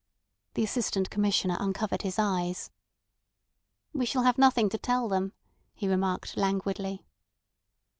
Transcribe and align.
The 0.55 0.63
Assistant 0.63 1.11
Commissioner 1.11 1.57
uncovered 1.59 2.01
his 2.01 2.17
eyes. 2.17 2.71
"We 3.93 4.07
shall 4.07 4.23
have 4.23 4.39
nothing 4.39 4.67
to 4.69 4.79
tell 4.79 5.07
them," 5.07 5.33
he 5.75 5.87
remarked 5.87 6.35
languidly. 6.35 7.05